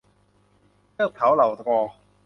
[0.93, 1.79] เทือกเถาเหล่ากอ